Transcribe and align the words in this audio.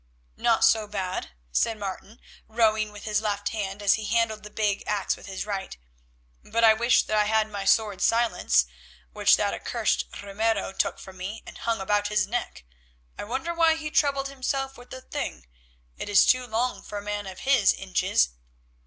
"Not 0.37 0.65
so 0.65 0.87
bad," 0.87 1.29
said 1.51 1.77
Martin, 1.77 2.19
rowing 2.47 2.91
with 2.91 3.03
his 3.03 3.21
left 3.21 3.49
hand 3.49 3.83
as 3.83 3.93
he 3.93 4.05
handled 4.05 4.41
the 4.41 4.49
big 4.49 4.83
axe 4.87 5.15
with 5.15 5.27
his 5.27 5.45
right, 5.45 5.77
"but 6.43 6.63
I 6.63 6.73
wish 6.73 7.03
that 7.03 7.15
I 7.19 7.25
had 7.25 7.47
my 7.51 7.65
sword 7.65 8.01
Silence, 8.01 8.65
which 9.13 9.37
that 9.37 9.53
accursed 9.53 10.05
Ramiro 10.23 10.73
took 10.73 10.97
from 10.97 11.17
me 11.17 11.43
and 11.45 11.55
hung 11.59 11.79
about 11.79 12.07
his 12.07 12.25
neck. 12.25 12.63
I 13.15 13.25
wonder 13.25 13.53
why 13.53 13.75
he 13.75 13.91
troubled 13.91 14.29
himself 14.29 14.75
with 14.75 14.89
the 14.89 15.01
thing? 15.01 15.45
It 15.99 16.09
is 16.09 16.25
too 16.25 16.47
long 16.47 16.81
for 16.81 16.97
a 16.97 17.03
man 17.03 17.27
of 17.27 17.41
his 17.41 17.71
inches." 17.71 18.29